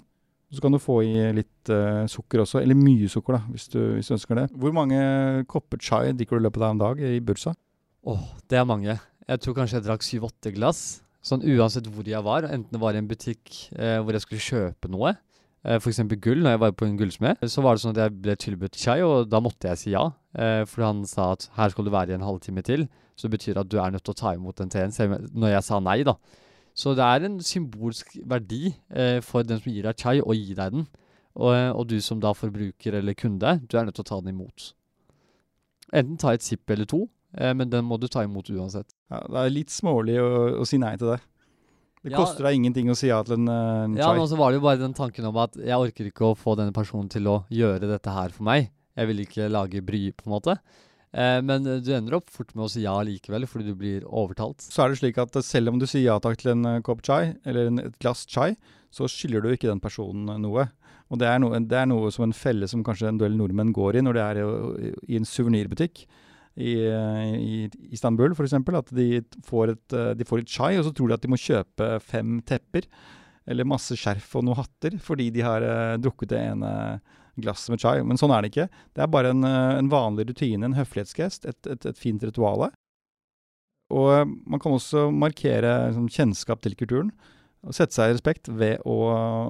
Så 0.50 0.64
kan 0.64 0.74
du 0.74 0.80
få 0.82 0.96
i 1.06 1.28
litt 1.38 1.70
uh, 1.70 2.08
sukker 2.10 2.42
også, 2.42 2.58
eller 2.64 2.74
mye 2.74 3.06
sukker 3.12 3.36
da, 3.36 3.40
hvis 3.54 3.68
du, 3.70 3.78
hvis 4.00 4.08
du 4.10 4.16
ønsker 4.16 4.40
det. 4.40 4.48
Hvor 4.58 4.74
mange 4.74 4.98
kopper 5.46 5.78
chai 5.78 6.08
drikker 6.10 6.40
du 6.40 6.42
i 6.42 6.46
løpet 6.48 6.64
av 6.66 6.74
en 6.74 6.82
dag 6.82 7.04
i 7.06 7.20
Bursa? 7.22 7.54
Åh, 8.10 8.24
det 8.50 8.58
er 8.58 8.66
mange. 8.66 8.96
Jeg 9.30 9.44
tror 9.44 9.60
kanskje 9.60 9.78
jeg 9.78 9.86
drakk 9.86 10.08
syv-åtte 10.08 10.54
glass. 10.56 10.82
Sånn 11.22 11.46
uansett 11.46 11.86
hvor 11.94 12.08
jeg 12.08 12.26
var, 12.26 12.48
enten 12.50 12.74
det 12.74 12.82
var 12.82 12.98
i 12.98 13.02
en 13.02 13.10
butikk 13.12 13.52
eh, 13.76 14.00
hvor 14.02 14.18
jeg 14.18 14.26
skulle 14.26 14.46
kjøpe 14.48 14.90
noe, 14.90 15.14
f.eks. 15.64 16.00
gull, 16.24 16.44
når 16.44 16.56
jeg 16.56 16.62
var 16.64 16.76
på 16.80 16.88
en 16.88 16.98
gullsmed, 17.00 17.42
så 17.52 17.64
var 17.66 17.76
det 17.76 17.84
sånn 17.84 17.96
at 17.96 18.04
jeg 18.06 18.18
ble 18.24 18.36
tilbudt 18.40 18.78
chai, 18.80 19.02
og 19.04 19.28
da 19.28 19.42
måtte 19.44 19.72
jeg 19.74 19.82
si 19.82 19.92
ja. 19.92 20.06
Eh, 20.40 20.64
for 20.70 20.86
han 20.86 21.02
sa 21.10 21.34
at 21.36 21.50
her 21.58 21.74
skal 21.74 21.88
du 21.88 21.92
være 21.92 22.14
i 22.14 22.20
en 22.20 22.24
halvtime 22.24 22.64
til, 22.64 22.88
så 23.20 23.28
det 23.28 23.36
betyr 23.36 23.60
at 23.60 23.72
du 23.72 23.80
er 23.82 23.92
nødt 23.92 24.06
til 24.08 24.16
å 24.16 24.20
ta 24.22 24.34
imot 24.38 24.62
den 24.62 24.72
teen, 24.72 24.94
når 25.36 25.58
jeg 25.58 25.68
sa 25.68 25.82
nei, 25.84 26.00
da. 26.08 26.16
Så 26.80 26.94
det 26.96 27.04
er 27.04 27.26
en 27.28 27.40
symbolsk 27.44 28.16
verdi 28.30 28.70
eh, 28.96 29.20
for 29.26 29.44
den 29.44 29.60
som 29.60 29.72
gir 29.74 29.88
deg 29.90 30.00
chai, 30.00 30.20
å 30.22 30.36
gi 30.38 30.54
deg 30.54 30.78
den. 30.78 30.86
Og, 31.36 31.54
eh, 31.54 31.70
og 31.74 31.88
du 31.92 31.98
som 32.04 32.22
da 32.24 32.32
forbruker 32.38 32.96
eller 33.02 33.18
kunde, 33.18 33.58
du 33.68 33.76
er 33.78 33.88
nødt 33.88 33.98
til 34.00 34.06
å 34.06 34.12
ta 34.12 34.20
den 34.24 34.36
imot. 34.36 34.72
Enten 35.92 36.20
ta 36.22 36.36
et 36.36 36.46
sipp 36.46 36.70
eller 36.70 36.88
to, 36.88 37.08
eh, 37.36 37.52
men 37.54 37.72
den 37.74 37.84
må 37.90 38.00
du 38.00 38.08
ta 38.08 38.24
imot 38.24 38.52
uansett. 38.54 38.94
Ja, 39.12 39.26
det 39.28 39.44
er 39.44 39.56
litt 39.58 39.74
smålig 39.74 40.20
å, 40.22 40.62
å 40.62 40.68
si 40.68 40.80
nei 40.80 40.96
til 41.02 41.16
det. 41.16 41.20
Det 42.04 42.12
Ja. 42.14 42.18
koster 42.22 42.44
deg 42.48 42.56
ingenting 42.56 42.88
å 42.88 42.96
si 42.96 43.08
ja 43.08 43.22
til 43.24 43.34
en, 43.36 43.48
eh, 43.50 43.84
en 43.86 43.96
Ja, 43.98 44.08
chai. 44.08 44.18
men 44.18 44.28
så 44.28 44.38
var 44.38 44.52
det 44.52 44.62
jo 44.62 44.66
bare 44.68 44.80
den 44.80 44.94
tanken 44.94 45.26
om 45.26 45.36
at 45.38 45.54
jeg 45.56 45.76
orker 45.76 46.06
ikke 46.10 46.32
å 46.32 46.38
få 46.38 46.56
denne 46.56 46.72
personen 46.72 47.10
til 47.10 47.24
å 47.28 47.44
gjøre 47.52 47.82
dette 47.92 48.08
her 48.10 48.30
for 48.30 48.44
meg. 48.44 48.70
Jeg 48.96 49.08
vil 49.08 49.26
ikke 49.26 49.50
lage 49.52 49.82
bry, 49.86 50.12
på 50.12 50.26
en 50.28 50.32
måte. 50.40 50.60
Eh, 51.14 51.42
men 51.42 51.66
eh, 51.68 51.80
du 51.82 51.92
ender 51.92 52.14
opp 52.16 52.30
fort 52.30 52.54
med 52.56 52.66
å 52.66 52.70
si 52.70 52.82
ja 52.84 52.94
likevel, 53.02 53.46
fordi 53.48 53.66
du 53.66 53.76
blir 53.76 54.02
overtalt. 54.06 54.60
Så 54.62 54.84
er 54.86 54.90
det 54.90 55.00
slik 55.00 55.18
at 55.18 55.36
eh, 55.36 55.42
selv 55.42 55.70
om 55.70 55.80
du 55.80 55.86
sier 55.86 56.04
ja 56.06 56.20
takk 56.20 56.38
til 56.38 56.52
en 56.52 56.82
kopp 56.84 57.02
chai, 57.02 57.36
eller 57.46 57.68
en, 57.68 57.80
et 57.80 58.00
glass 58.00 58.26
chai, 58.30 58.56
så 58.92 59.04
skylder 59.10 59.42
du 59.42 59.50
ikke 59.50 59.68
den 59.68 59.82
personen 59.82 60.40
noe. 60.42 60.70
Og 61.12 61.18
det 61.18 61.28
er, 61.28 61.40
noe, 61.42 61.58
det 61.68 61.74
er 61.78 61.88
noe 61.90 62.12
som 62.12 62.24
en 62.24 62.34
felle 62.34 62.68
som 62.70 62.84
kanskje 62.84 63.10
en 63.10 63.18
del 63.18 63.36
nordmenn 63.36 63.74
går 63.74 63.96
i 63.98 64.02
når 64.06 64.14
det 64.14 64.24
er 64.24 64.40
i, 64.40 64.94
i 65.10 65.18
en 65.18 65.26
suvenirbutikk 65.26 66.06
i, 66.60 66.74
i 67.40 67.94
Istanbul 67.96 68.36
f.eks. 68.36 68.58
At 68.60 68.92
de 68.96 69.22
får, 69.48 69.76
et, 69.76 69.96
eh, 69.96 70.12
de 70.20 70.28
får 70.28 70.44
et 70.44 70.52
chai, 70.52 70.74
og 70.78 70.86
så 70.88 70.94
tror 70.96 71.10
de 71.10 71.18
at 71.18 71.24
de 71.24 71.32
må 71.32 71.40
kjøpe 71.40 71.94
fem 72.04 72.40
tepper 72.48 72.88
eller 73.50 73.66
masse 73.66 73.96
skjerf 73.98 74.36
og 74.38 74.46
noen 74.46 74.60
hatter 74.60 75.00
fordi 75.02 75.30
de 75.34 75.42
har 75.42 75.64
uh, 75.66 75.96
drukket 75.98 76.30
det 76.36 76.42
ene 76.52 76.74
glasset 77.40 77.74
med 77.74 77.82
chai. 77.82 77.96
Men 78.06 78.20
sånn 78.20 78.34
er 78.36 78.44
det 78.44 78.52
ikke. 78.52 78.68
Det 78.94 79.04
er 79.04 79.12
bare 79.12 79.32
en, 79.34 79.46
eh, 79.48 79.78
en 79.80 79.90
vanlig 79.90 80.28
rutine, 80.28 80.68
en 80.68 80.76
høflighetsgest, 80.76 81.48
et, 81.48 81.60
et, 81.72 81.86
et 81.88 81.98
fint 81.98 82.24
rituale. 82.28 82.68
Og 83.96 84.34
man 84.46 84.62
kan 84.62 84.76
også 84.76 85.08
markere 85.16 85.72
liksom, 85.88 86.10
kjennskap 86.14 86.62
til 86.66 86.76
kulturen. 86.78 87.14
Og 87.68 87.76
sette 87.76 87.92
seg 87.92 88.08
i 88.08 88.16
respekt 88.16 88.48
ved 88.56 88.86
å, 88.88 88.96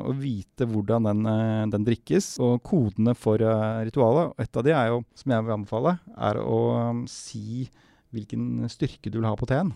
å 0.10 0.14
vite 0.18 0.66
hvordan 0.70 1.06
den, 1.06 1.28
eh, 1.30 1.66
den 1.70 1.86
drikkes, 1.86 2.32
og 2.42 2.64
kodene 2.66 3.14
for 3.18 3.42
eh, 3.46 3.82
ritualet. 3.86 4.34
Et 4.42 4.58
av 4.58 4.66
de 4.66 4.74
er 4.74 4.88
jo, 4.90 5.04
som 5.20 5.34
jeg 5.36 5.46
vil 5.46 5.56
anbefale, 5.60 5.94
er 6.18 6.40
å 6.42 6.60
um, 6.90 7.04
si 7.10 7.68
hvilken 8.16 8.66
styrke 8.72 9.12
du 9.14 9.20
vil 9.20 9.28
ha 9.30 9.36
på 9.38 9.50
teen. 9.50 9.70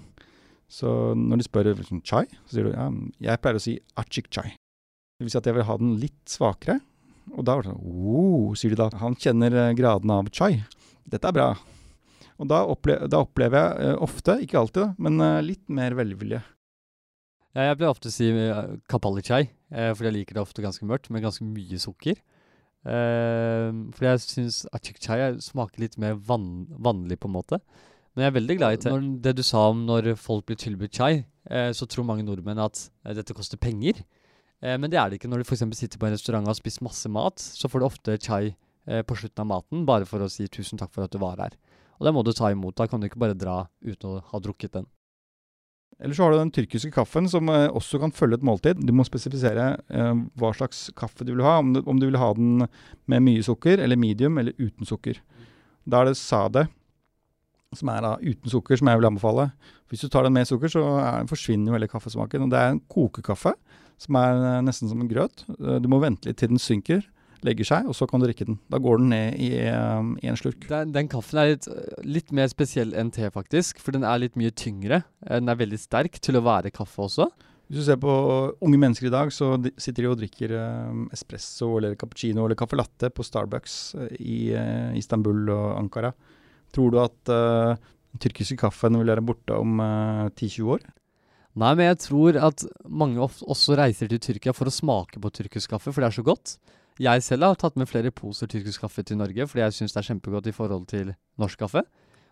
Så 0.65 1.13
når 1.13 1.43
de 1.43 1.45
spør 1.45 1.69
liksom, 1.75 2.01
chai, 2.01 2.25
så 2.47 2.55
sier 2.55 2.71
du 2.71 2.73
ja, 2.73 2.87
jeg 3.21 3.41
pleier 3.43 3.59
å 3.59 3.61
si 3.61 3.75
achik 4.01 4.31
chai. 4.33 4.55
Det 5.13 5.27
vil 5.27 5.35
si 5.35 5.37
at 5.37 5.49
jeg 5.51 5.59
vil 5.59 5.67
ha 5.67 5.77
den 5.77 5.93
litt 6.01 6.23
svakere. 6.25 6.79
Og 7.37 7.45
da 7.45 7.53
var 7.55 7.67
det 7.67 7.75
sånn 7.75 7.85
oh, 7.85 8.49
sier 8.57 8.73
de 8.73 8.79
da. 8.81 8.89
Han 9.03 9.13
kjenner 9.13 9.59
eh, 9.67 9.75
graden 9.77 10.15
av 10.15 10.33
chai. 10.33 10.55
Dette 11.05 11.29
er 11.29 11.37
bra. 11.37 11.51
Og 12.41 12.49
da, 12.49 12.63
opple 12.65 12.97
da 13.05 13.21
opplever 13.21 13.77
jeg 13.77 14.01
ofte, 14.01 14.39
ikke 14.41 14.57
alltid, 14.57 14.97
men 14.97 15.21
litt 15.45 15.67
mer 15.69 15.93
velvilje. 15.93 16.41
Ja, 17.53 17.67
jeg 17.69 17.77
pleier 17.77 17.93
ofte 17.93 18.10
å 18.10 18.13
si 18.13 18.27
uh, 18.33 18.77
kapali 18.89 19.22
chai, 19.25 19.43
eh, 19.69 19.91
fordi 19.93 20.10
jeg 20.10 20.15
liker 20.15 20.38
det 20.38 20.41
ofte 20.41 20.63
ganske 20.65 20.88
mørkt, 20.89 21.12
med 21.13 21.22
ganske 21.22 21.45
mye 21.45 21.77
sukker. 21.81 22.17
Eh, 22.83 23.67
fordi 23.95 24.07
jeg 24.10 24.22
syns 24.25 24.57
achik 24.75 24.98
chai 25.00 25.19
er- 25.22 25.38
smaker 25.39 25.79
litt 25.86 25.98
mer 26.01 26.15
vann 26.15 26.65
vannlig, 26.74 27.19
på 27.22 27.29
en 27.29 27.36
måte. 27.38 27.60
Men 28.15 28.25
jeg 28.25 28.31
er 28.31 28.39
veldig 28.39 28.57
glad 28.57 28.74
i 28.74 28.77
te. 28.81 28.89
Når, 28.89 29.22
det 29.22 29.36
du 29.38 29.43
sa 29.43 29.69
om 29.69 29.86
når 29.86 30.15
folk 30.17 30.45
blir 30.50 30.57
tilbudt 30.57 30.93
chai, 30.98 31.25
eh, 31.50 31.69
så 31.74 31.88
tror 31.89 32.05
mange 32.05 32.25
nordmenn 32.25 32.60
at 32.62 32.89
eh, 33.05 33.13
dette 33.13 33.33
koster 33.33 33.57
penger. 33.57 34.03
Eh, 34.62 34.77
men 34.77 34.89
det 34.89 35.00
er 35.00 35.10
det 35.10 35.19
ikke. 35.22 35.29
Når 35.31 35.43
du 35.43 35.48
f.eks. 35.48 35.63
sitter 35.77 35.98
på 36.01 36.07
en 36.10 36.13
restaurant 36.13 36.45
og 36.45 36.53
har 36.53 36.60
spist 36.60 36.81
masse 36.81 37.10
mat, 37.10 37.38
så 37.38 37.69
får 37.69 37.79
du 37.79 37.86
ofte 37.86 38.17
chai 38.22 38.55
eh, 38.88 39.01
på 39.01 39.17
slutten 39.17 39.45
av 39.45 39.50
maten, 39.50 39.86
bare 39.86 40.05
for 40.10 40.22
å 40.22 40.29
si 40.29 40.48
tusen 40.48 40.77
takk 40.81 40.93
for 40.93 41.05
at 41.05 41.12
du 41.13 41.17
var 41.22 41.38
her. 41.41 41.53
Og 42.00 42.05
det 42.05 42.13
må 42.13 42.24
du 42.25 42.33
ta 42.33 42.50
imot. 42.51 42.75
Da 42.75 42.86
kan 42.89 43.00
du 43.00 43.07
ikke 43.07 43.22
bare 43.22 43.38
dra 43.38 43.63
uten 43.81 44.10
å 44.10 44.22
ha 44.29 44.39
drukket 44.41 44.74
den. 44.77 44.89
Eller 46.00 46.15
så 46.15 46.25
har 46.25 46.33
du 46.33 46.39
den 46.39 46.51
tyrkiske 46.53 46.91
kaffen, 46.93 47.27
som 47.29 47.50
eh, 47.51 47.69
også 47.69 48.00
kan 48.01 48.13
følge 48.15 48.39
et 48.39 48.45
måltid. 48.45 48.81
Du 48.81 48.93
må 48.95 49.05
spesifisere 49.07 49.73
eh, 49.93 50.21
hva 50.39 50.53
slags 50.57 50.88
kaffe 50.97 51.25
du 51.25 51.33
vil 51.35 51.45
ha. 51.45 51.57
Om 51.62 51.73
du, 51.75 51.81
om 51.85 52.00
du 52.00 52.07
vil 52.07 52.19
ha 52.19 52.31
den 52.38 52.65
med 53.12 53.25
mye 53.25 53.43
sukker, 53.45 53.81
eller 53.83 54.00
medium, 54.00 54.39
eller 54.41 54.57
uten 54.59 54.89
sukker. 54.89 55.21
Da 55.85 56.01
er 56.01 56.12
det 56.12 56.19
sade, 56.19 56.65
som 57.77 57.89
er 57.93 58.03
da 58.05 58.15
uten 58.21 58.51
sukker, 58.51 58.79
som 58.79 58.89
jeg 58.89 59.01
vil 59.01 59.09
anbefale. 59.09 59.50
Hvis 59.91 60.03
du 60.05 60.09
tar 60.12 60.25
den 60.25 60.35
med 60.35 60.50
sukker, 60.50 60.71
så 60.71 60.83
er, 61.01 61.29
forsvinner 61.29 61.71
jo 61.71 61.77
hele 61.77 61.89
kaffesmaken. 61.91 62.47
Og 62.47 62.53
det 62.53 62.59
er 62.59 62.73
en 62.73 62.83
kokekaffe, 62.91 63.55
som 64.01 64.19
er 64.19 64.41
eh, 64.41 64.62
nesten 64.65 64.91
som 64.91 65.03
en 65.03 65.12
grøt. 65.12 65.45
Du 65.53 65.89
må 65.91 66.01
vente 66.03 66.29
litt 66.29 66.41
til 66.41 66.53
den 66.55 66.62
synker. 66.62 67.05
Legger 67.45 67.67
seg, 67.67 67.88
og 67.91 67.95
så 67.97 68.07
kan 68.09 68.21
du 68.21 68.25
drikke 68.27 68.45
den. 68.47 68.57
Da 68.71 68.79
går 68.81 69.01
den 69.01 69.09
ned 69.13 69.39
i, 69.43 69.50
um, 69.71 70.13
i 70.23 70.29
en 70.31 70.38
slurk. 70.39 70.65
Den, 70.69 70.91
den 70.95 71.09
kaffen 71.12 71.39
er 71.41 71.51
litt, 71.53 71.67
litt 72.07 72.31
mer 72.35 72.47
spesiell 72.51 72.93
enn 72.97 73.12
te, 73.13 73.29
faktisk. 73.33 73.81
For 73.83 73.95
den 73.95 74.05
er 74.07 74.21
litt 74.23 74.38
mye 74.39 74.51
tyngre. 74.55 75.01
Eh, 75.27 75.39
Den 75.39 75.50
er 75.51 75.59
veldig 75.59 75.79
sterk 75.81 76.19
til 76.23 76.39
å 76.39 76.43
være 76.45 76.71
kaffe 76.75 77.03
også. 77.07 77.27
Hvis 77.67 77.79
du 77.79 77.85
ser 77.88 77.97
på 78.01 78.12
unge 78.62 78.77
mennesker 78.77 79.07
i 79.07 79.13
dag, 79.13 79.31
så 79.33 79.53
de- 79.63 79.71
sitter 79.81 80.03
de 80.05 80.09
og 80.12 80.17
drikker 80.19 80.51
um, 80.59 81.05
espresso 81.15 81.69
eller 81.79 81.95
cappuccino 82.00 82.43
eller 82.45 82.59
caffè 82.59 82.77
latte 82.77 83.09
på 83.09 83.23
Starbucks 83.25 83.77
eh, 84.03 84.17
i 84.19 84.39
uh, 84.53 84.91
Istanbul 85.00 85.47
og 85.55 85.69
Ankara. 85.79 86.12
Tror 86.75 86.91
du 86.91 87.00
at 87.01 87.31
uh, 87.31 87.73
den 88.13 88.21
tyrkiske 88.23 88.59
kaffen 88.62 89.00
vil 89.00 89.09
være 89.13 89.23
borte 89.25 89.55
om 89.57 89.79
uh, 89.79 90.27
10-20 90.35 90.75
år? 90.75 90.83
Nei, 91.53 91.71
men 91.77 91.85
jeg 91.91 92.00
tror 92.01 92.38
at 92.50 92.63
mange 92.89 93.21
også 93.21 93.75
reiser 93.77 94.09
til 94.09 94.17
Tyrkia 94.23 94.55
for 94.57 94.65
å 94.65 94.73
smake 94.73 95.19
på 95.21 95.29
tyrkisk 95.38 95.69
kaffe, 95.75 95.91
for 95.93 96.01
det 96.01 96.07
er 96.09 96.15
så 96.15 96.23
godt. 96.25 96.55
Jeg 97.01 97.23
selv 97.25 97.47
har 97.47 97.57
tatt 97.57 97.77
med 97.79 97.89
flere 97.89 98.12
poser 98.13 98.50
tyrkisk 98.50 98.83
kaffe 98.85 99.03
til 99.05 99.17
Norge, 99.17 99.47
fordi 99.50 99.63
jeg 99.63 99.75
syns 99.79 99.95
det 99.95 100.03
er 100.03 100.09
kjempegodt 100.12 100.50
i 100.51 100.53
forhold 100.53 100.85
til 100.91 101.13
norsk 101.41 101.63
kaffe. 101.63 101.81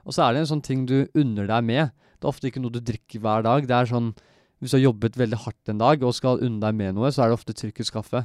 Og 0.06 0.14
så 0.14 0.26
er 0.26 0.34
det 0.34 0.44
en 0.44 0.52
sånn 0.52 0.66
ting 0.66 0.86
du 0.90 1.08
unner 1.18 1.50
deg 1.50 1.66
med. 1.66 1.92
Det 2.18 2.28
er 2.28 2.34
ofte 2.34 2.50
ikke 2.50 2.62
noe 2.62 2.74
du 2.74 2.82
drikker 2.86 3.22
hver 3.24 3.46
dag. 3.48 3.66
Det 3.66 3.78
er 3.78 3.90
sånn 3.90 4.14
Hvis 4.62 4.76
du 4.76 4.78
har 4.78 4.92
jobbet 4.94 5.16
veldig 5.18 5.38
hardt 5.42 5.70
en 5.74 5.80
dag 5.82 6.04
og 6.06 6.14
skal 6.14 6.44
unne 6.46 6.62
deg 6.62 6.76
med 6.78 6.94
noe, 6.94 7.10
så 7.10 7.24
er 7.24 7.32
det 7.32 7.38
ofte 7.40 7.56
tyrkisk 7.58 7.96
kaffe. 7.96 8.20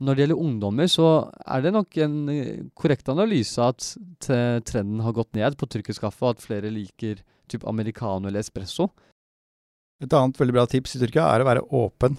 Når 0.00 0.14
det 0.14 0.22
gjelder 0.22 0.40
ungdommer, 0.40 0.88
så 0.88 1.08
er 1.44 1.66
det 1.66 1.72
nok 1.76 1.98
en 2.00 2.14
eh, 2.32 2.62
korrekt 2.72 3.10
analyse 3.12 3.60
at 3.60 3.84
trenden 4.24 5.02
har 5.04 5.12
gått 5.12 5.36
ned 5.36 5.58
på 5.60 5.68
tyrkisk 5.68 6.06
kaffe, 6.06 6.24
og 6.24 6.38
at 6.38 6.44
flere 6.44 6.72
liker 6.72 7.20
typ 7.52 7.68
americano 7.68 8.30
eller 8.30 8.40
espresso. 8.40 8.88
Et 10.00 10.16
annet 10.16 10.40
veldig 10.40 10.56
bra 10.56 10.64
tips 10.68 10.96
i 10.96 11.02
Tyrkia 11.04 11.28
er 11.32 11.44
å 11.44 11.48
være 11.48 11.64
åpen. 11.76 12.16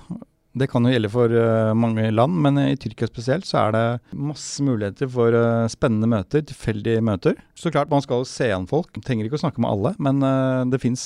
Det 0.58 0.68
kan 0.72 0.86
jo 0.86 0.92
gjelde 0.92 1.12
for 1.14 1.34
eh, 1.34 1.72
mange 1.78 2.08
land, 2.14 2.38
men 2.42 2.58
i 2.62 2.78
Tyrkia 2.80 3.10
spesielt 3.10 3.46
så 3.46 3.60
er 3.66 3.76
det 3.76 4.16
masse 4.18 4.64
muligheter 4.66 5.10
for 5.12 5.36
eh, 5.36 5.70
spennende 5.70 6.10
møter, 6.10 6.46
tilfeldige 6.48 7.04
møter. 7.06 7.38
Så 7.58 7.72
klart 7.74 7.92
man 7.94 8.04
skal 8.06 8.26
se 8.30 8.50
an 8.56 8.68
folk, 8.70 8.90
trenger 9.06 9.28
ikke 9.28 9.38
å 9.38 9.44
snakke 9.44 9.62
med 9.64 9.74
alle, 9.74 9.94
men 10.02 10.24
eh, 10.26 10.64
det 10.72 10.82
fins 10.82 11.04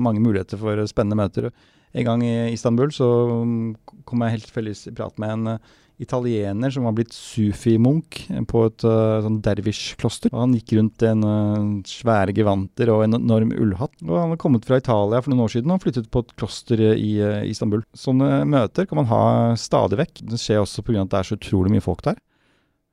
mange 0.00 0.22
muligheter 0.24 0.60
for 0.60 0.82
spennende 0.90 1.20
møter. 1.22 1.50
En 1.96 2.06
gang 2.06 2.24
i 2.26 2.34
Istanbul 2.52 2.92
så 2.94 3.08
mm, 3.42 4.02
kom 4.06 4.24
jeg 4.24 4.36
helt 4.36 4.48
tilfeldigvis 4.50 4.90
i 4.90 4.96
prat 4.98 5.16
med 5.22 5.36
en 5.36 5.54
italiener 6.00 6.72
som 6.72 6.86
var 6.88 6.94
blitt 6.96 7.14
sufi-munk 7.14 8.22
på 8.50 8.64
et 8.68 8.86
uh, 8.88 9.20
sånn 9.24 9.40
dervish-kloster. 9.44 10.32
Han 10.34 10.56
gikk 10.56 10.74
rundt 10.78 11.04
en 11.06 11.26
uh, 11.26 11.68
svære 11.88 12.34
gevanter 12.36 12.92
og 12.92 13.04
en 13.04 13.18
enorm 13.20 13.54
ullhatt. 13.54 13.94
Og 14.06 14.16
Han 14.16 14.34
var 14.34 14.40
kommet 14.42 14.66
fra 14.68 14.80
Italia 14.80 15.22
for 15.22 15.32
noen 15.32 15.44
år 15.46 15.54
siden 15.56 15.74
og 15.74 15.84
flyttet 15.84 16.10
på 16.12 16.24
et 16.24 16.34
kloster 16.40 16.82
i 16.90 17.12
uh, 17.20 17.40
Istanbul. 17.48 17.84
Sånne 17.96 18.42
møter 18.48 18.88
kan 18.88 19.02
man 19.02 19.10
ha 19.12 19.22
stadig 19.60 20.00
vekk. 20.00 20.24
Det 20.32 20.40
skjer 20.40 20.64
også 20.64 20.84
pga. 20.86 21.04
at 21.04 21.12
det 21.12 21.20
er 21.20 21.30
så 21.30 21.40
utrolig 21.40 21.74
mye 21.76 21.84
folk 21.84 22.04
der. 22.06 22.20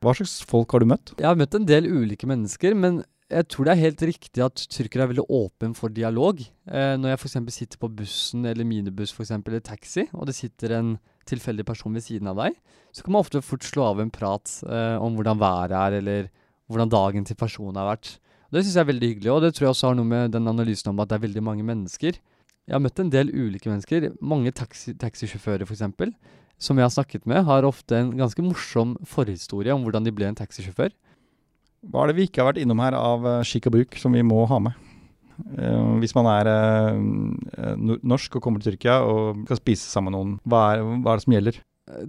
Hva 0.04 0.14
slags 0.14 0.40
folk 0.46 0.74
har 0.76 0.84
du 0.84 0.92
møtt? 0.92 1.16
Jeg 1.18 1.26
har 1.26 1.38
møtt 1.40 1.56
en 1.58 1.66
del 1.70 1.88
ulike 1.90 2.30
mennesker, 2.30 2.76
men 2.78 3.02
jeg 3.28 3.48
tror 3.52 3.68
det 3.68 3.74
er 3.74 3.82
helt 3.82 4.04
riktig 4.08 4.44
at 4.44 4.62
tyrkere 4.72 5.04
er 5.04 5.12
veldig 5.12 5.26
åpen 5.34 5.74
for 5.76 5.92
dialog. 5.92 6.40
Eh, 6.40 6.94
når 6.96 7.12
jeg 7.12 7.20
f.eks. 7.20 7.38
sitter 7.56 7.82
på 7.82 7.90
bussen 7.92 8.48
eller 8.48 8.68
minibuss 8.68 9.12
for 9.16 9.26
eksempel, 9.26 9.56
eller 9.56 9.66
taxi, 9.68 10.08
og 10.14 10.30
det 10.30 10.38
sitter 10.38 10.78
en 10.78 10.94
tilfeldig 11.30 11.66
person 11.68 11.94
ved 11.96 12.06
siden 12.06 12.30
av 12.32 12.40
deg, 12.40 12.56
så 12.96 13.04
kan 13.04 13.14
man 13.14 13.26
ofte 13.26 13.44
fort 13.46 13.66
slå 13.68 13.90
av 13.92 14.02
en 14.02 14.14
prat 14.14 14.52
eh, 14.66 14.96
om 15.04 15.18
hvordan 15.18 15.42
været 15.42 15.76
er, 15.78 15.98
eller 16.00 16.32
hvordan 16.68 16.92
dagen 16.92 17.28
til 17.28 17.38
personen 17.40 17.78
har 17.80 17.92
vært. 17.92 18.16
Det 18.52 18.64
syns 18.64 18.78
jeg 18.78 18.86
er 18.86 18.92
veldig 18.92 19.12
hyggelig, 19.12 19.32
og 19.34 19.44
det 19.44 19.54
tror 19.56 19.68
jeg 19.68 19.74
også 19.76 19.90
har 19.90 20.00
noe 20.00 20.08
med 20.08 20.34
den 20.36 20.48
analysen 20.48 20.94
om 20.94 21.02
at 21.04 21.12
det 21.12 21.18
er 21.18 21.26
veldig 21.28 21.44
mange 21.44 21.68
mennesker. 21.68 22.20
Jeg 22.68 22.76
har 22.76 22.84
møtt 22.84 23.00
en 23.00 23.12
del 23.12 23.32
ulike 23.32 23.70
mennesker. 23.70 24.10
Mange 24.20 24.52
taxi, 24.56 24.96
taxisjåfører, 25.00 25.68
f.eks., 25.68 25.84
som 26.58 26.80
jeg 26.80 26.88
har 26.88 26.94
snakket 26.94 27.28
med, 27.30 27.44
har 27.46 27.68
ofte 27.68 27.96
en 28.00 28.16
ganske 28.18 28.42
morsom 28.42 28.96
forhistorie 29.06 29.76
om 29.76 29.84
hvordan 29.86 30.08
de 30.08 30.16
ble 30.16 30.32
en 30.32 30.40
taxisjåfør. 30.40 30.96
Hva 31.88 32.04
er 32.04 32.12
det 32.12 32.18
vi 32.18 32.26
ikke 32.28 32.42
har 32.42 32.50
vært 32.50 32.64
innom 32.64 32.82
her 32.82 32.98
av 32.98 33.28
eh, 33.30 33.44
skikk 33.46 33.70
og 33.70 33.78
bruk 33.78 34.00
som 34.02 34.16
vi 34.18 34.26
må 34.26 34.42
ha 34.50 34.60
med? 34.64 34.87
Eh, 35.58 35.88
hvis 36.02 36.16
man 36.18 36.30
er 36.32 36.50
eh, 36.52 37.74
norsk 37.78 38.38
og 38.38 38.44
kommer 38.44 38.62
til 38.64 38.74
Tyrkia 38.74 39.00
og 39.06 39.44
skal 39.46 39.60
spise 39.62 39.90
sammen 39.90 40.12
med 40.12 40.18
noen, 40.18 40.38
hva 40.48 40.62
er, 40.74 40.86
hva 40.86 41.14
er 41.14 41.20
det 41.20 41.26
som 41.26 41.36
gjelder? 41.36 41.60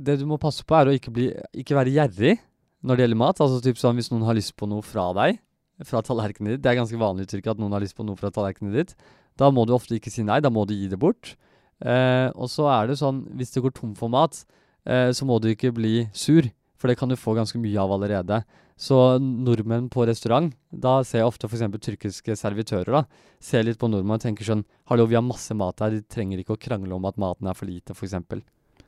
Det 0.09 0.17
du 0.21 0.25
må 0.27 0.41
passe 0.43 0.65
på, 0.67 0.75
er 0.75 0.91
å 0.91 0.95
ikke, 0.97 1.13
bli, 1.15 1.29
ikke 1.63 1.77
være 1.79 1.95
gjerrig 1.95 2.39
når 2.83 2.97
det 2.97 3.05
gjelder 3.05 3.21
mat. 3.21 3.43
Altså 3.45 3.61
typ 3.63 3.79
sånn 3.81 3.99
Hvis 3.99 4.11
noen 4.13 4.27
har 4.27 4.39
lyst 4.39 4.57
på 4.59 4.69
noe 4.71 4.85
fra 4.87 5.11
deg, 5.17 5.39
fra 5.87 6.03
tallerkenen 6.03 6.57
ditt 6.57 6.65
Det 6.65 6.73
er 6.73 6.81
ganske 6.81 6.99
vanlig 6.99 7.29
i 7.29 7.31
Tyrkia 7.31 7.55
at 7.55 7.61
noen 7.63 7.77
har 7.77 7.83
lyst 7.85 7.95
på 7.99 8.07
noe 8.07 8.19
fra 8.19 8.33
tallerkenen 8.35 8.75
ditt. 8.75 8.97
Da 9.39 9.53
må 9.55 9.67
du 9.67 9.75
ofte 9.77 9.95
ikke 9.99 10.11
si 10.11 10.25
nei, 10.27 10.41
da 10.43 10.51
må 10.51 10.65
du 10.67 10.75
gi 10.75 10.89
det 10.91 10.99
bort. 10.99 11.37
Eh, 11.79 12.29
og 12.35 12.51
så 12.51 12.67
er 12.73 12.91
det 12.91 12.99
sånn, 12.99 13.23
hvis 13.39 13.55
du 13.55 13.61
går 13.63 13.77
tom 13.77 13.93
for 13.99 14.11
mat, 14.11 14.41
eh, 14.89 15.11
så 15.15 15.29
må 15.29 15.39
du 15.39 15.53
ikke 15.53 15.71
bli 15.77 16.09
sur, 16.11 16.49
for 16.79 16.91
det 16.91 16.99
kan 16.99 17.11
du 17.11 17.17
få 17.19 17.35
ganske 17.37 17.59
mye 17.61 17.79
av 17.83 17.93
allerede. 17.97 18.43
Så 18.79 18.97
nordmenn 19.19 19.89
på 19.91 20.07
restaurant, 20.07 20.53
da 20.71 21.01
ser 21.03 21.25
jeg 21.25 21.31
ofte 21.33 21.49
f.eks. 21.51 21.65
tyrkiske 21.83 22.37
servitører, 22.39 23.01
da. 23.01 23.03
Ser 23.43 23.67
litt 23.67 23.81
på 23.81 23.91
nordmenn 23.91 24.21
og 24.21 24.23
tenker 24.23 24.47
sånn 24.47 24.63
Hallo, 24.91 25.09
vi 25.11 25.19
har 25.19 25.27
masse 25.27 25.55
mat 25.59 25.83
her, 25.83 25.97
de 25.97 26.07
trenger 26.07 26.39
ikke 26.43 26.55
å 26.55 26.63
krangle 26.63 26.95
om 26.95 27.09
at 27.11 27.19
maten 27.19 27.51
er 27.51 27.59
for 27.59 27.67
lite, 27.67 27.97
f.eks. 27.97 28.15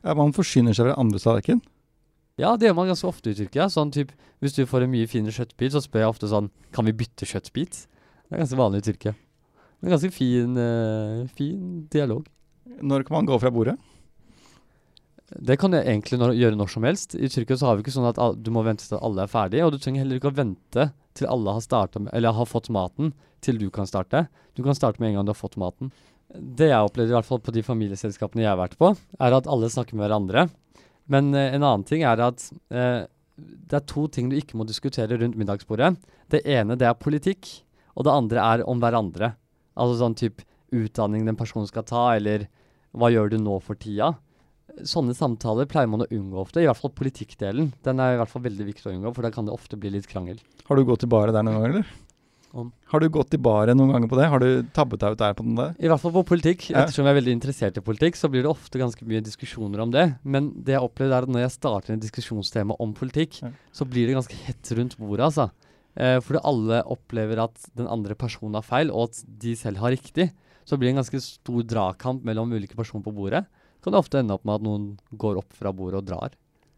Ja, 0.01 0.15
man 0.15 0.31
forsyner 0.33 0.73
seg 0.73 0.87
fra 0.87 0.97
andres 1.01 1.27
tallerken. 1.27 1.59
Ja, 2.39 2.55
det 2.55 2.69
gjør 2.69 2.77
man 2.79 2.89
ganske 2.89 3.09
ofte 3.09 3.33
i 3.33 3.37
Tyrkia. 3.37 3.67
Sånn 3.69 3.91
typ, 3.93 4.15
Hvis 4.39 4.55
du 4.55 4.63
får 4.65 4.85
en 4.85 4.93
mye 4.93 5.09
finere 5.11 5.35
kjøttbit, 5.35 5.75
så 5.75 5.83
spør 5.83 6.05
jeg 6.05 6.13
ofte 6.13 6.29
sånn 6.31 6.47
Kan 6.73 6.87
vi 6.87 6.95
bytte 6.95 7.27
kjøttbit? 7.27 7.83
Det 7.83 8.37
er 8.37 8.41
ganske 8.41 8.57
vanlig 8.57 8.81
i 8.81 8.87
Tyrkia. 8.87 9.13
En 9.83 9.91
ganske 9.91 10.11
fin, 10.15 10.55
uh, 10.55 11.27
fin 11.35 11.83
dialog. 11.91 12.25
Når 12.81 13.03
kan 13.03 13.19
man 13.19 13.27
gå 13.27 13.37
fra 13.41 13.51
bordet? 13.53 13.75
Det 15.31 15.55
kan 15.61 15.71
jeg 15.71 15.87
egentlig 15.87 16.19
gjøre 16.35 16.57
når 16.59 16.71
som 16.73 16.83
helst. 16.83 17.15
I 17.15 17.29
Tyrkia 17.31 17.55
så 17.59 17.69
har 17.69 17.77
vi 17.77 17.85
ikke 17.85 17.93
sånn 17.95 18.09
at 18.09 18.19
du 18.35 18.49
må 18.51 18.65
vente 18.67 18.83
til 18.83 18.99
alle 18.99 19.23
er 19.23 19.31
ferdige, 19.31 19.63
og 19.63 19.71
du 19.71 19.79
trenger 19.79 20.03
heller 20.03 20.19
ikke 20.19 20.31
å 20.31 20.35
vente 20.35 20.89
til 21.15 21.27
alle 21.31 21.55
har, 21.55 21.63
startet 21.63 22.09
har 22.11 22.49
fått 22.49 22.71
maten, 22.71 23.13
til 23.41 23.57
du 23.57 23.69
kan 23.73 23.87
starte. 23.87 24.25
Du 24.55 24.63
kan 24.63 24.75
starte 24.75 25.01
med 25.01 25.11
en 25.11 25.19
gang 25.19 25.29
du 25.29 25.31
har 25.31 25.39
fått 25.39 25.59
maten. 25.59 25.91
Det 26.31 26.69
jeg 26.69 26.87
opplevde 26.87 27.11
i 27.11 27.17
hvert 27.17 27.27
fall 27.27 27.41
på 27.43 27.53
de 27.55 27.63
familieselskapene 27.63 28.43
jeg 28.43 28.51
har 28.51 28.59
vært 28.59 28.77
på, 28.79 28.91
er 29.19 29.35
at 29.35 29.49
alle 29.51 29.71
snakker 29.71 29.97
med 29.97 30.05
hverandre. 30.05 30.45
Men 31.11 31.33
eh, 31.35 31.55
en 31.55 31.63
annen 31.63 31.87
ting 31.87 32.05
er 32.07 32.21
at 32.23 32.43
eh, 32.71 33.03
det 33.35 33.77
er 33.79 33.87
to 33.89 34.05
ting 34.11 34.29
du 34.31 34.37
ikke 34.37 34.59
må 34.59 34.67
diskutere 34.67 35.17
rundt 35.19 35.39
middagsbordet. 35.39 35.95
Det 36.31 36.43
ene 36.47 36.77
det 36.79 36.87
er 36.87 36.99
politikk, 36.99 37.49
og 37.95 38.07
det 38.07 38.15
andre 38.15 38.43
er 38.45 38.65
om 38.69 38.79
hverandre. 38.83 39.33
Altså 39.79 39.99
sånn 40.03 40.17
type 40.19 40.45
utdanning 40.71 41.25
den 41.27 41.39
personen 41.39 41.67
skal 41.67 41.87
ta, 41.87 42.03
eller 42.15 42.47
hva 42.95 43.11
gjør 43.11 43.33
du 43.33 43.39
nå 43.41 43.57
for 43.63 43.79
tida? 43.79 44.13
Sånne 44.87 45.13
samtaler 45.17 45.67
pleier 45.69 45.89
man 45.91 46.03
å 46.05 46.09
unngå 46.11 46.39
ofte, 46.41 46.61
i 46.63 46.67
hvert 46.69 46.79
fall 46.79 46.93
politikkdelen. 46.97 47.73
Den 47.83 47.99
er 47.99 48.15
i 48.15 48.21
hvert 48.21 48.31
fall 48.31 48.45
veldig 48.45 48.65
viktig 48.71 48.87
å 48.89 48.93
unngå, 48.95 49.11
for 49.15 49.25
da 49.27 49.31
kan 49.33 49.45
det 49.47 49.53
ofte 49.55 49.77
bli 49.79 49.91
litt 49.93 50.07
krangel. 50.11 50.39
Har 50.67 50.75
du 50.79 50.85
gått 50.87 51.03
i 51.03 51.11
baret 51.11 51.35
der 51.35 51.43
noen 51.43 51.59
ganger, 51.59 51.75
eller? 51.75 51.91
Om. 52.51 52.67
Har 52.91 52.99
du 52.99 53.07
gått 53.07 53.31
i 53.33 53.39
baret 53.39 53.77
noen 53.79 53.93
ganger 53.93 54.09
på 54.11 54.17
det? 54.19 54.25
Har 54.27 54.41
du 54.43 54.47
tabbet 54.75 54.99
deg 54.99 55.13
ut 55.13 55.19
der 55.21 55.35
på 55.37 55.43
den 55.45 55.55
der? 55.55 55.69
I 55.79 55.87
hvert 55.87 56.01
fall 56.03 56.11
på 56.17 56.23
politikk. 56.33 56.65
Ja. 56.73 56.81
Ettersom 56.81 57.07
jeg 57.07 57.13
er 57.13 57.19
veldig 57.21 57.35
interessert 57.37 57.77
i 57.79 57.83
politikk, 57.85 58.17
så 58.19 58.27
blir 58.27 58.43
det 58.43 58.51
ofte 58.51 58.81
ganske 58.81 59.07
mye 59.07 59.21
diskusjoner 59.23 59.79
om 59.85 59.93
det. 59.93 60.03
Men 60.27 60.49
det 60.59 60.75
jeg 60.75 60.83
opplevde 60.83 61.15
er 61.15 61.27
at 61.27 61.31
når 61.31 61.45
jeg 61.45 61.53
starter 61.55 61.95
en 61.95 62.03
diskusjonstema 62.03 62.75
om 62.83 62.91
politikk, 62.97 63.39
Ja. 63.39 63.53
så 63.71 63.87
blir 63.87 64.07
det 64.11 64.17
ganske 64.19 64.35
hett 64.49 64.71
rundt 64.75 64.97
bordet, 64.99 65.29
altså. 65.29 65.47
Eh, 65.95 66.19
fordi 66.19 66.43
alle 66.43 66.83
opplever 66.91 67.39
at 67.43 67.55
den 67.75 67.87
andre 67.87 68.15
personen 68.15 68.59
har 68.59 68.67
feil, 68.67 68.91
og 68.91 69.09
at 69.11 69.23
de 69.39 69.55
selv 69.55 69.77
har 69.79 69.91
riktig. 69.95 70.31
Så 70.67 70.75
blir 70.77 70.91
det 70.91 70.97
en 70.97 71.03
ganske 71.03 71.21
stor 71.23 71.63
dragkamp 71.63 72.23
mellom 72.27 72.51
ulike 72.51 72.75
personer 72.75 73.03
på 73.03 73.15
bordet. 73.15 73.45
Kan 73.81 73.93
det 73.95 73.99
ofte 74.01 74.19
ende 74.21 74.35
opp 74.37 74.45
med 74.45 74.59
at 74.59 74.65
noen 74.65 74.87
går 75.17 75.39
opp 75.41 75.53
fra 75.57 75.71
bordet 75.73 76.01
og 76.01 76.05
drar. 76.09 76.35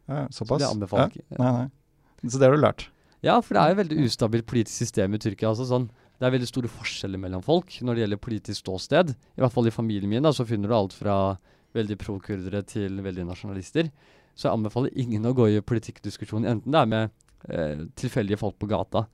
Ja, 0.08 0.28
Så 0.32 0.46
det 0.48 0.68
anbefaler 0.68 1.10
Ja. 1.10 1.10
ikke. 1.10 1.40
Nei, 1.40 1.52
nei. 1.52 2.30
Så 2.30 2.40
det 2.40 2.48
har 2.48 2.56
du 2.56 2.62
lært? 2.62 2.88
Ja, 3.24 3.40
for 3.42 3.54
det 3.56 3.62
er 3.64 3.70
jo 3.74 3.82
veldig 3.84 4.06
ustabilt 4.06 4.46
politisk 4.46 4.78
system 4.84 5.14
i 5.14 5.18
Tyrkia. 5.18 5.50
Altså 5.52 5.66
sånn, 5.68 5.90
det 6.20 6.28
er 6.28 6.32
veldig 6.38 6.48
store 6.48 6.68
forskjeller 6.72 7.20
mellom 7.20 7.42
folk 7.44 7.68
når 7.82 7.96
det 7.96 8.04
gjelder 8.04 8.20
politisk 8.24 8.64
ståsted. 8.64 9.10
I 9.16 9.42
hvert 9.42 9.52
fall 9.56 9.68
i 9.68 9.72
familien 9.76 10.10
min 10.10 10.24
da, 10.24 10.32
så 10.32 10.46
finner 10.48 10.68
du 10.72 10.76
alt 10.76 10.94
fra 10.94 11.38
veldig 11.74 11.98
pro-kurdere 11.98 12.64
til 12.66 13.00
veldig 13.02 13.26
nasjonalister. 13.28 13.90
Så 14.36 14.48
jeg 14.50 14.54
anbefaler 14.58 14.92
ingen 14.96 15.26
å 15.26 15.34
gå 15.36 15.48
i 15.52 15.62
politikkdiskusjon, 15.62 16.46
enten 16.46 16.72
det 16.72 16.80
er 16.80 16.86
med 16.90 17.12
eh, 17.50 17.86
tilfeldige 17.96 18.40
folk 18.40 18.58
på 18.60 18.68
gata. 18.70 19.06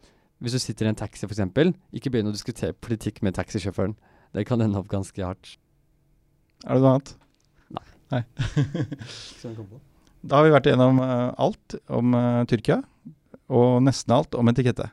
Hvis 0.41 0.53
du 0.55 0.59
sitter 0.59 0.85
i 0.85 0.89
en 0.89 0.95
taxi 0.95 1.25
f.eks., 1.27 1.39
ikke 1.93 2.09
begynn 2.11 2.29
å 2.29 2.35
diskutere 2.35 2.73
politikk 2.73 3.21
med 3.21 3.35
taxisjåføren. 3.35 3.95
Det 4.33 4.45
kan 4.47 4.61
ende 4.61 4.77
opp 4.79 4.87
ganske 4.87 5.19
hardt. 5.23 5.57
Er 6.65 6.75
det 6.77 6.81
noe 6.83 6.93
annet? 6.95 7.15
Nei. 8.13 8.23
Da 10.19 10.39
har 10.39 10.47
vi 10.47 10.51
vært 10.51 10.67
igjennom 10.67 10.97
eh, 11.03 11.27
alt 11.39 11.75
om 11.95 12.15
eh, 12.17 12.41
Tyrkia, 12.49 12.81
og 13.49 13.83
nesten 13.85 14.15
alt 14.15 14.35
om 14.35 14.51
etikette. 14.51 14.89